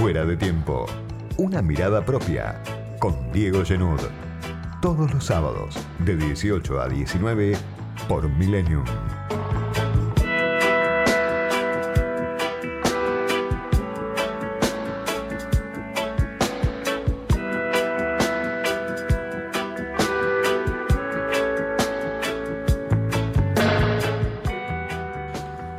[0.00, 0.86] Fuera de tiempo.
[1.36, 2.62] Una mirada propia.
[2.98, 4.00] Con Diego Genud.
[4.80, 7.54] Todos los sábados, de 18 a 19,
[8.08, 8.82] por Millennium.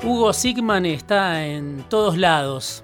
[0.03, 2.83] Hugo Sigman está en todos lados.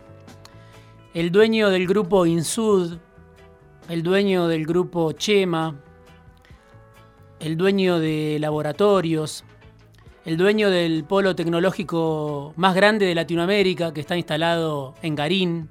[1.14, 2.98] El dueño del grupo Insud,
[3.90, 5.82] el dueño del grupo Chema,
[7.40, 9.46] el dueño de laboratorios,
[10.26, 15.70] el dueño del polo tecnológico más grande de Latinoamérica, que está instalado en Garín,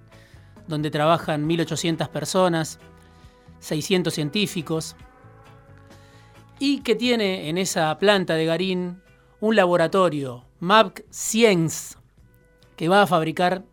[0.67, 2.81] donde trabajan 1.800 personas,
[3.61, 4.97] 600 científicos,
[6.59, 9.03] y que tiene en esa planta de Garín
[9.41, 11.99] un laboratorio, MAPC Science,
[12.75, 13.65] que va a fabricar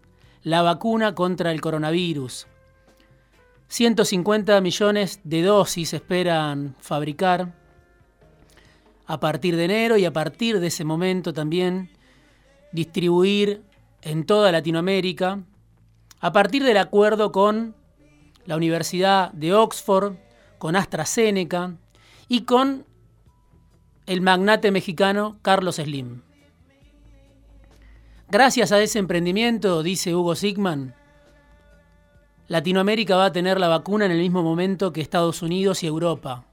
[0.44, 2.48] la vacuna contra el coronavirus.
[3.68, 7.54] 150 millones de dosis esperan fabricar
[9.06, 11.90] a partir de enero y a partir de ese momento también
[12.72, 13.64] distribuir
[14.02, 15.40] en toda Latinoamérica
[16.20, 17.76] a partir del acuerdo con
[18.46, 20.16] la Universidad de Oxford,
[20.58, 21.76] con AstraZeneca
[22.28, 22.86] y con
[24.06, 26.22] el magnate mexicano Carlos Slim.
[28.34, 30.96] Gracias a ese emprendimiento, dice Hugo Sigman,
[32.48, 36.44] Latinoamérica va a tener la vacuna en el mismo momento que Estados Unidos y Europa.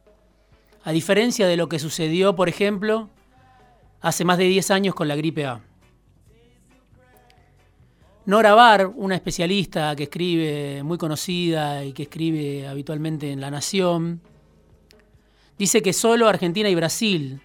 [0.84, 3.08] A diferencia de lo que sucedió, por ejemplo,
[4.02, 5.62] hace más de 10 años con la gripe A.
[8.26, 14.20] Nora Bar, una especialista que escribe, muy conocida y que escribe habitualmente en La Nación,
[15.56, 17.40] dice que solo Argentina y Brasil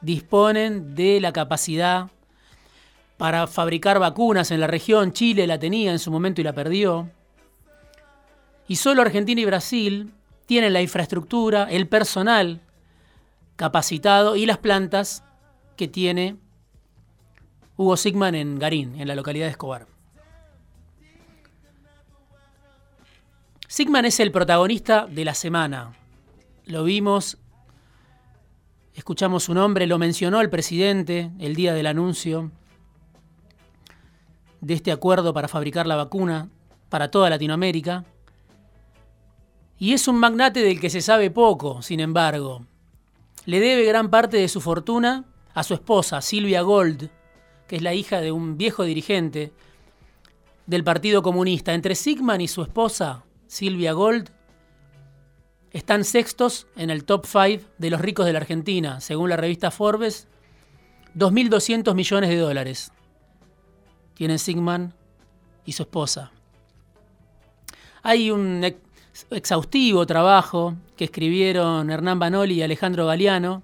[0.00, 2.08] disponen de la capacidad
[3.16, 5.12] para fabricar vacunas en la región.
[5.12, 7.10] Chile la tenía en su momento y la perdió.
[8.66, 10.12] Y solo Argentina y Brasil
[10.46, 12.60] tienen la infraestructura, el personal
[13.56, 15.22] capacitado y las plantas
[15.76, 16.36] que tiene
[17.76, 19.86] Hugo Sigman en Garín, en la localidad de Escobar.
[23.68, 25.92] Sigman es el protagonista de la semana.
[26.64, 27.38] Lo vimos,
[28.94, 32.52] escuchamos su nombre, lo mencionó el presidente el día del anuncio
[34.64, 36.48] de este acuerdo para fabricar la vacuna
[36.88, 38.04] para toda Latinoamérica.
[39.78, 42.64] Y es un magnate del que se sabe poco, sin embargo.
[43.44, 47.10] Le debe gran parte de su fortuna a su esposa, Silvia Gold,
[47.68, 49.52] que es la hija de un viejo dirigente
[50.66, 51.74] del Partido Comunista.
[51.74, 54.30] Entre Sigman y su esposa, Silvia Gold,
[55.72, 59.70] están sextos en el top 5 de los ricos de la Argentina, según la revista
[59.70, 60.26] Forbes,
[61.16, 62.93] 2.200 millones de dólares.
[64.14, 64.94] Tienen Sigman
[65.64, 66.30] y su esposa.
[68.02, 68.64] Hay un
[69.30, 73.62] exhaustivo trabajo que escribieron Hernán Banoli y Alejandro Galeano,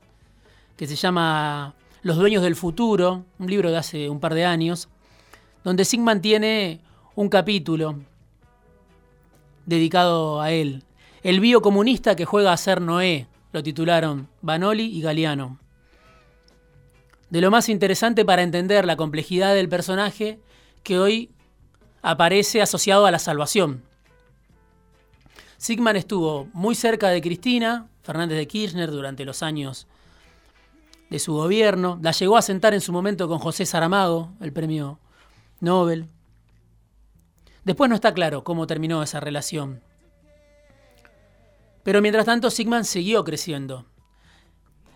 [0.77, 4.89] que se llama Los Dueños del Futuro, un libro de hace un par de años,
[5.63, 6.81] donde Sigman tiene
[7.15, 7.97] un capítulo
[9.67, 10.85] dedicado a él.
[11.23, 15.59] El biocomunista que juega a ser Noé, lo titularon Banoli y Galeano.
[17.31, 20.41] De lo más interesante para entender la complejidad del personaje
[20.83, 21.31] que hoy
[22.03, 23.85] aparece asociado a la salvación.
[25.57, 29.87] Sigman estuvo muy cerca de Cristina Fernández de Kirchner durante los años
[31.11, 31.99] de su gobierno.
[32.03, 34.99] La llegó a sentar en su momento con José Saramago, el premio
[35.61, 36.07] Nobel.
[37.65, 39.83] Después no está claro cómo terminó esa relación.
[41.83, 43.85] Pero mientras tanto, Sigman siguió creciendo.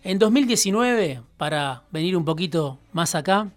[0.06, 3.50] En 2019, para venir un poquito más acá,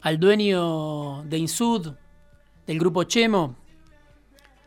[0.00, 1.94] al dueño de Insud,
[2.64, 3.56] del grupo Chemo,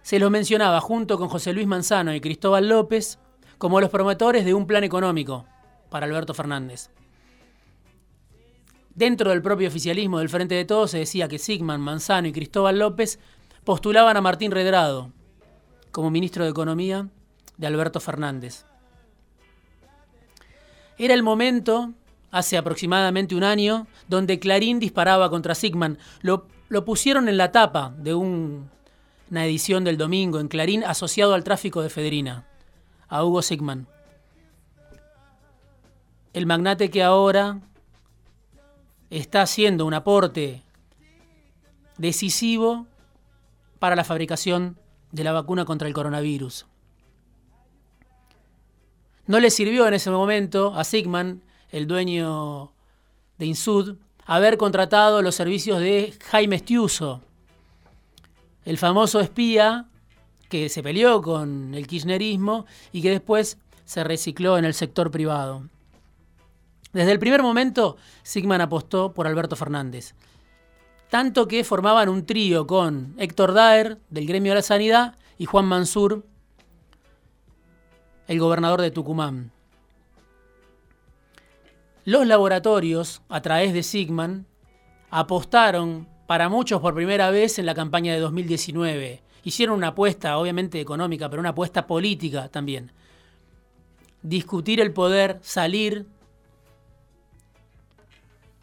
[0.01, 3.19] se lo mencionaba junto con José Luis Manzano y Cristóbal López
[3.57, 5.45] como los promotores de un plan económico
[5.89, 6.89] para Alberto Fernández.
[8.94, 12.80] Dentro del propio oficialismo del Frente de Todos se decía que Sigman, Manzano y Cristóbal
[12.80, 13.18] López
[13.63, 15.13] postulaban a Martín Redrado
[15.94, 17.07] como ministro de Economía
[17.56, 18.65] de Alberto Fernández.
[21.00, 21.94] Era el momento,
[22.30, 25.98] hace aproximadamente un año, donde Clarín disparaba contra Sigman.
[26.22, 26.46] Lo,
[26.86, 28.69] pusieron en la tapa de un
[29.31, 32.46] una edición del domingo en Clarín asociado al tráfico de Federina,
[33.07, 33.88] a Hugo Sigman.
[36.34, 37.60] El magnate que ahora
[39.10, 40.63] está haciendo un aporte
[41.98, 42.88] decisivo
[43.78, 44.78] para la fabricación
[45.12, 46.66] de la vacuna contra el coronavirus.
[49.29, 52.71] No le sirvió en ese momento a Sigman, el dueño
[53.37, 57.21] de Insud, haber contratado los servicios de Jaime Estiuso,
[58.65, 59.85] el famoso espía
[60.49, 65.61] que se peleó con el kirchnerismo y que después se recicló en el sector privado.
[66.91, 70.15] Desde el primer momento, Sigman apostó por Alberto Fernández.
[71.11, 75.65] Tanto que formaban un trío con Héctor Daer, del gremio de la sanidad, y Juan
[75.65, 76.25] Mansur,
[78.29, 79.51] el gobernador de Tucumán.
[82.05, 84.45] Los laboratorios, a través de Sigman,
[85.09, 89.23] apostaron para muchos por primera vez en la campaña de 2019.
[89.43, 92.91] Hicieron una apuesta, obviamente económica, pero una apuesta política también.
[94.21, 96.05] Discutir el poder, salir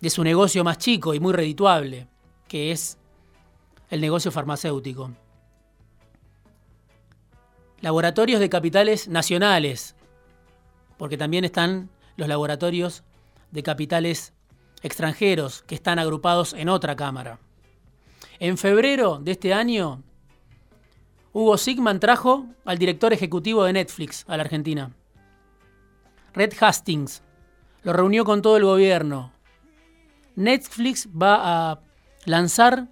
[0.01, 2.07] de su negocio más chico y muy redituable,
[2.47, 2.99] que es
[3.91, 5.11] el negocio farmacéutico.
[7.87, 9.95] Laboratorios de capitales nacionales,
[10.99, 13.05] porque también están los laboratorios
[13.53, 14.33] de capitales
[14.83, 17.39] extranjeros que están agrupados en otra Cámara.
[18.41, 20.03] En febrero de este año,
[21.33, 24.91] Hugo Sigman trajo al director ejecutivo de Netflix a la Argentina.
[26.35, 27.23] Red Hastings
[27.85, 29.31] lo reunió con todo el gobierno.
[30.35, 31.81] Netflix va a
[32.25, 32.89] lanzar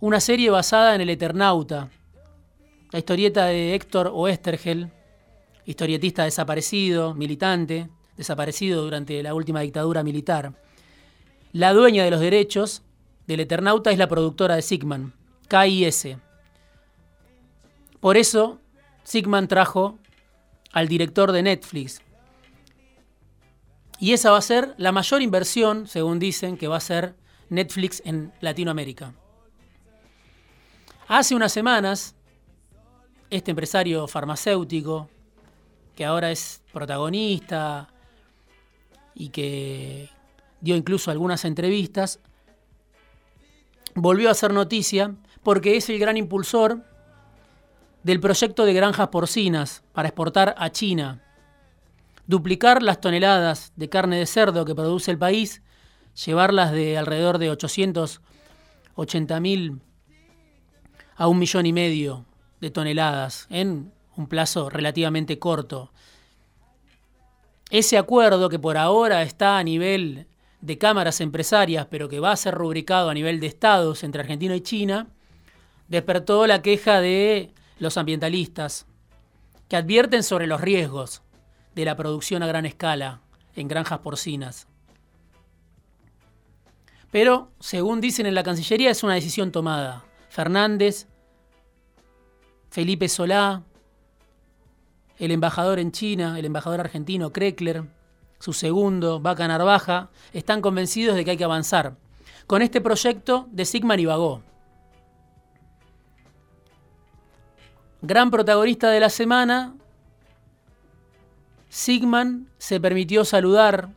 [0.00, 1.88] una serie basada en el Eternauta,
[2.94, 4.88] la historieta de Héctor Oestergel,
[5.66, 10.52] historietista desaparecido, militante, desaparecido durante la última dictadura militar.
[11.50, 12.82] La dueña de los derechos
[13.26, 15.12] del Eternauta es la productora de Sigman,
[15.48, 16.18] KIS.
[17.98, 18.60] Por eso,
[19.02, 19.98] Sigman trajo
[20.70, 22.00] al director de Netflix.
[23.98, 27.16] Y esa va a ser la mayor inversión, según dicen, que va a ser
[27.48, 29.14] Netflix en Latinoamérica.
[31.08, 32.13] Hace unas semanas,
[33.36, 35.08] este empresario farmacéutico,
[35.96, 37.88] que ahora es protagonista,
[39.14, 40.10] y que
[40.60, 42.20] dio incluso algunas entrevistas,
[43.94, 46.84] volvió a hacer noticia porque es el gran impulsor
[48.02, 51.22] del proyecto de granjas porcinas para exportar a China.
[52.26, 55.62] Duplicar las toneladas de carne de cerdo que produce el país,
[56.24, 59.80] llevarlas de alrededor de 880 mil
[61.16, 62.24] a un millón y medio
[62.64, 65.92] de toneladas en un plazo relativamente corto.
[67.68, 70.26] Ese acuerdo que por ahora está a nivel
[70.62, 74.56] de cámaras empresarias, pero que va a ser rubricado a nivel de estados entre Argentina
[74.56, 75.08] y China,
[75.88, 78.86] despertó la queja de los ambientalistas,
[79.68, 81.20] que advierten sobre los riesgos
[81.74, 83.20] de la producción a gran escala
[83.56, 84.68] en granjas porcinas.
[87.10, 90.04] Pero, según dicen en la Cancillería, es una decisión tomada.
[90.30, 91.08] Fernández,
[92.74, 93.62] Felipe Solá,
[95.20, 97.84] el embajador en China, el embajador argentino Kreckler,
[98.40, 101.94] su segundo, Vaca Narvaja, están convencidos de que hay que avanzar
[102.48, 104.42] con este proyecto de Sigman y Vagó.
[108.02, 109.76] Gran protagonista de la semana,
[111.68, 113.90] Sigman se permitió saludar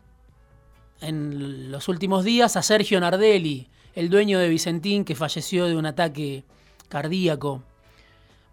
[1.02, 5.88] en los últimos días a Sergio Nardelli, el dueño de Vicentín que falleció de un
[5.88, 6.44] ataque
[6.90, 7.64] cardíaco.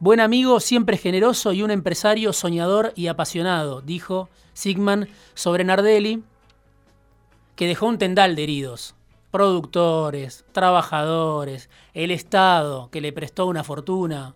[0.05, 6.23] Buen amigo, siempre generoso y un empresario soñador y apasionado, dijo Sigman sobre Nardelli,
[7.56, 8.95] que dejó un tendal de heridos.
[9.31, 14.35] Productores, trabajadores, el Estado, que le prestó una fortuna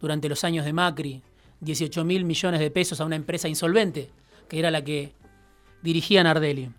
[0.00, 1.20] durante los años de Macri,
[1.58, 4.08] 18 mil millones de pesos a una empresa insolvente,
[4.48, 5.14] que era la que
[5.82, 6.70] dirigía Nardelli.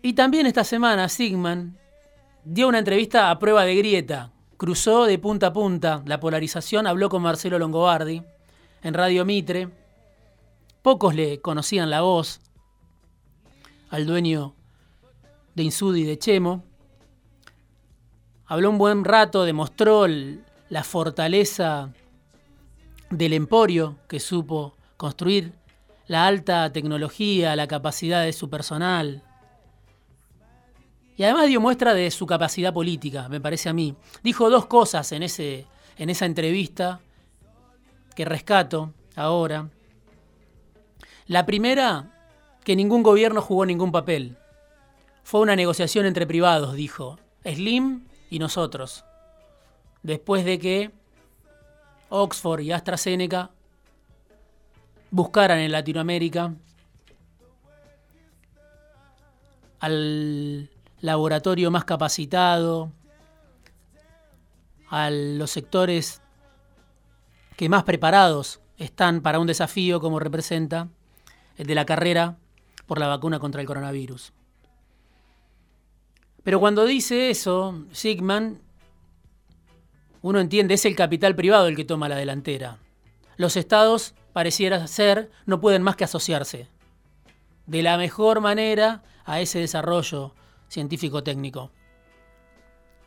[0.00, 1.76] Y también esta semana Sigman
[2.46, 7.08] dio una entrevista a prueba de grieta, cruzó de punta a punta la polarización, habló
[7.08, 8.22] con Marcelo Longobardi
[8.82, 9.68] en Radio Mitre.
[10.82, 12.40] Pocos le conocían la voz
[13.90, 14.54] al dueño
[15.54, 16.64] de Insudi y de Chemo.
[18.46, 21.92] Habló un buen rato, demostró la fortaleza
[23.10, 25.52] del emporio que supo construir,
[26.06, 29.22] la alta tecnología, la capacidad de su personal,
[31.16, 33.94] y además dio muestra de su capacidad política, me parece a mí.
[34.22, 35.66] Dijo dos cosas en, ese,
[35.96, 37.00] en esa entrevista
[38.16, 39.68] que rescato ahora.
[41.26, 42.10] La primera,
[42.64, 44.36] que ningún gobierno jugó ningún papel.
[45.22, 47.18] Fue una negociación entre privados, dijo.
[47.44, 49.04] Slim y nosotros.
[50.02, 50.90] Después de que
[52.08, 53.50] Oxford y AstraZeneca
[55.10, 56.54] buscaran en Latinoamérica
[59.78, 60.70] al
[61.04, 62.90] laboratorio más capacitado,
[64.88, 66.22] a los sectores
[67.56, 70.88] que más preparados están para un desafío como representa
[71.56, 72.38] el de la carrera
[72.86, 74.32] por la vacuna contra el coronavirus.
[76.42, 78.62] Pero cuando dice eso, Sigman,
[80.22, 82.78] uno entiende, es el capital privado el que toma la delantera.
[83.36, 86.68] Los estados, pareciera ser, no pueden más que asociarse
[87.66, 90.34] de la mejor manera a ese desarrollo
[90.74, 91.70] científico-técnico.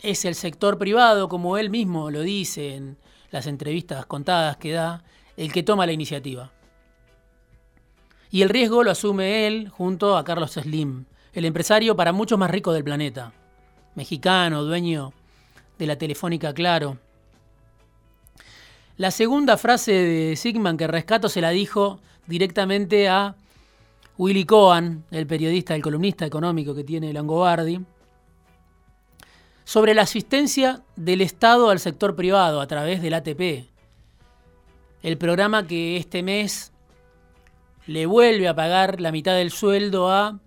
[0.01, 2.97] Es el sector privado, como él mismo lo dice en
[3.29, 5.03] las entrevistas contadas que da,
[5.35, 6.51] el que toma la iniciativa.
[8.31, 12.49] Y el riesgo lo asume él junto a Carlos Slim, el empresario para muchos más
[12.49, 13.33] rico del planeta,
[13.95, 15.13] mexicano, dueño
[15.77, 16.97] de la Telefónica Claro.
[18.95, 23.35] La segunda frase de Sigman que rescato se la dijo directamente a
[24.17, 27.81] Willy Cohen, el periodista, el columnista económico que tiene Langobardi,
[29.63, 33.69] sobre la asistencia del Estado al sector privado a través del ATP,
[35.03, 36.71] el programa que este mes
[37.85, 40.39] le vuelve a pagar la mitad del sueldo a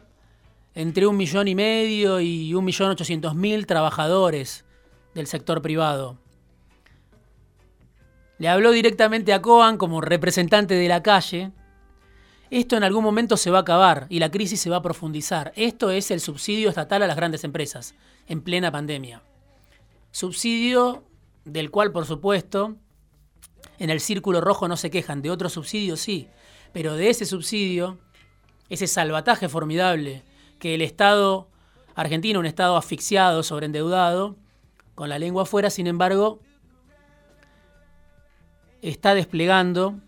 [0.75, 4.65] entre un millón y medio y un millón ochocientos mil trabajadores
[5.15, 6.19] del sector privado.
[8.39, 11.53] Le habló directamente a Coan como representante de la calle.
[12.51, 15.53] Esto en algún momento se va a acabar y la crisis se va a profundizar.
[15.55, 17.95] Esto es el subsidio estatal a las grandes empresas
[18.27, 19.23] en plena pandemia.
[20.11, 21.05] Subsidio
[21.45, 22.77] del cual, por supuesto,
[23.79, 26.29] en el círculo rojo no se quejan, de otro subsidio sí,
[26.73, 27.99] pero de ese subsidio,
[28.69, 30.25] ese salvataje formidable
[30.59, 31.49] que el Estado
[31.95, 34.37] argentino, un Estado asfixiado, sobreendeudado,
[34.97, 36.41] con la lengua afuera, sin embargo,
[38.83, 40.01] está desplegando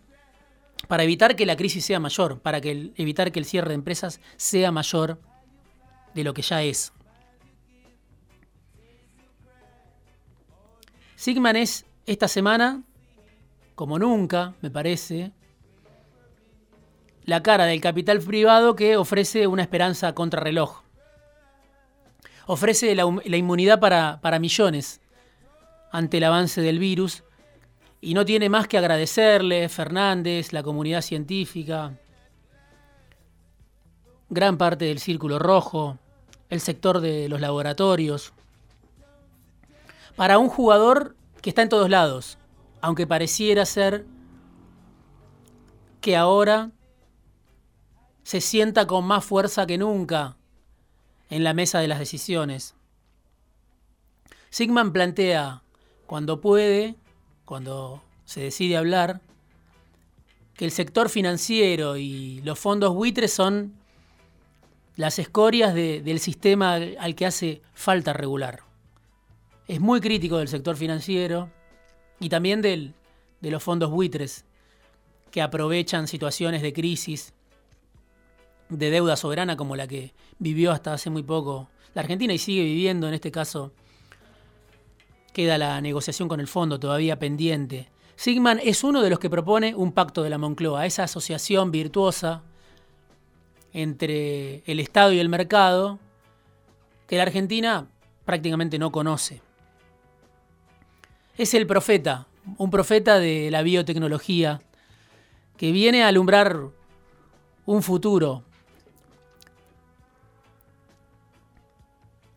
[0.89, 4.21] para evitar que la crisis sea mayor, para que evitar que el cierre de empresas
[4.37, 5.21] sea mayor
[6.15, 6.93] de lo que ya es.
[11.17, 12.83] Sigman es esta semana,
[13.75, 15.33] como nunca, me parece,
[17.25, 20.83] la cara del capital privado que ofrece una esperanza contrarreloj.
[22.47, 23.05] Ofrece la,
[23.37, 25.01] inmunidad para, para millones
[25.93, 27.23] ante el avance del virus
[28.05, 31.97] y no tiene más que agradecerle Fernández, la comunidad científica,
[34.29, 35.99] gran parte del círculo rojo,
[36.51, 38.33] el sector de los laboratorios.
[40.17, 42.39] Para un jugador que está en todos lados,
[42.81, 44.05] aunque pareciera ser
[46.01, 46.73] que ahora
[48.25, 50.37] se sienta con más fuerza que nunca
[51.31, 52.75] en la mesa de las decisiones.
[54.51, 55.63] Sigman plantea,
[56.07, 56.97] cuando puede,
[57.45, 59.21] cuando se decide hablar,
[60.55, 63.75] que el sector financiero y los fondos buitres son
[64.97, 68.61] las escorias del sistema al que hace falta regular.
[69.67, 71.51] Es muy crítico del sector financiero
[72.21, 72.95] y también del,
[73.41, 74.45] de los fondos buitres
[75.31, 77.33] que aprovechan situaciones de crisis
[78.69, 82.65] de deuda soberana como la que vivió hasta hace muy poco la Argentina y sigue
[82.65, 83.73] viviendo, en este caso
[85.33, 87.89] queda la negociación con el fondo todavía pendiente.
[88.17, 92.43] Sigman es uno de los que propone un pacto de la Moncloa, esa asociación virtuosa
[93.73, 95.99] entre el Estado y el mercado
[97.07, 97.89] que la Argentina
[98.25, 99.41] prácticamente no conoce.
[101.37, 102.27] Es el profeta,
[102.59, 104.61] un profeta de la biotecnología
[105.57, 106.69] que viene a alumbrar
[107.65, 108.45] un futuro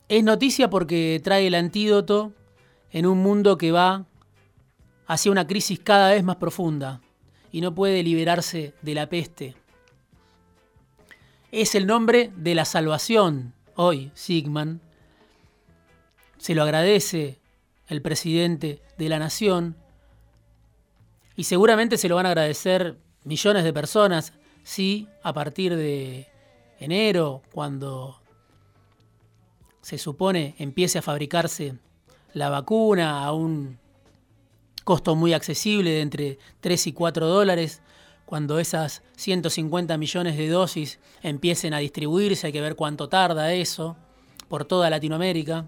[0.08, 2.32] Es noticia porque trae el antídoto
[2.96, 4.06] en un mundo que va
[5.06, 7.02] hacia una crisis cada vez más profunda
[7.52, 9.54] y no puede liberarse de la peste.
[11.52, 14.80] Es el nombre de la salvación hoy, Sigman.
[16.38, 17.42] Se lo agradece
[17.90, 19.76] el presidente de la nación
[21.36, 24.32] y seguramente se lo van a agradecer millones de personas
[24.64, 26.30] si a partir de
[26.80, 28.22] enero, cuando
[29.82, 31.78] se supone empiece a fabricarse
[32.36, 33.80] la vacuna a un
[34.84, 37.82] costo muy accesible de entre 3 y 4 dólares,
[38.26, 43.96] cuando esas 150 millones de dosis empiecen a distribuirse, hay que ver cuánto tarda eso
[44.50, 45.66] por toda Latinoamérica.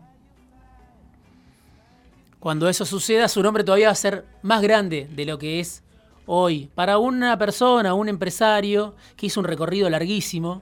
[2.42, 5.84] Cuando eso suceda, su nombre todavía va a ser más grande de lo que es
[6.26, 6.70] hoy.
[6.76, 10.62] Para una persona, un empresario que hizo un recorrido larguísimo,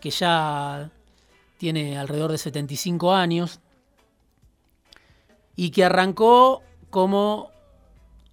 [0.00, 0.92] que ya
[1.62, 3.60] tiene alrededor de 75 años
[5.54, 7.52] y que arrancó como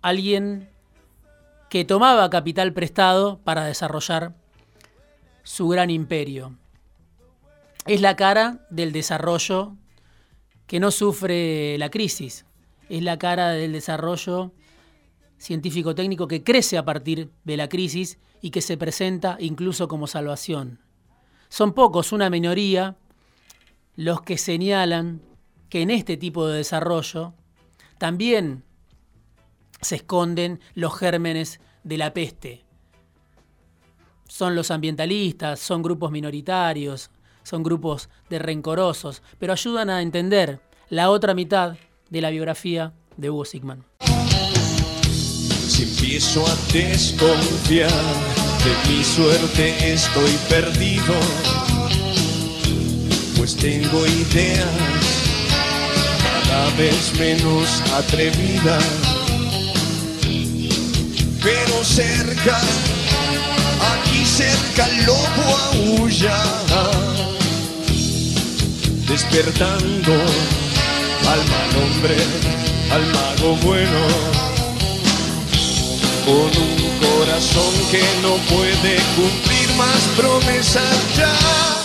[0.02, 0.68] alguien
[1.70, 4.34] que tomaba capital prestado para desarrollar
[5.44, 6.58] su gran imperio.
[7.86, 9.76] Es la cara del desarrollo
[10.66, 12.48] que no sufre la crisis,
[12.90, 14.54] es la cara del desarrollo
[15.38, 20.80] científico-técnico que crece a partir de la crisis y que se presenta incluso como salvación.
[21.48, 22.96] Son pocos, una minoría,
[24.00, 25.22] los que señalan
[25.68, 27.34] que en este tipo de desarrollo
[27.98, 28.64] también
[29.82, 32.64] se esconden los gérmenes de la peste.
[34.26, 37.12] Son los ambientalistas, son grupos minoritarios,
[37.44, 41.76] son grupos de rencorosos, pero ayudan a entender la otra mitad
[42.10, 43.84] de la biografía de Hugo Sigman.
[45.68, 51.16] Si empiezo a desconfiar de mi suerte estoy perdido,
[53.50, 54.68] pues tengo ideas
[56.44, 58.84] cada vez menos atrevidas,
[61.42, 62.60] pero cerca,
[63.92, 66.38] aquí cerca el lobo aúlla,
[69.08, 70.14] despertando
[71.28, 72.18] al mal hombre,
[72.92, 74.08] al mago bueno,
[76.26, 81.79] con un corazón que no puede cumplir más promesas ya.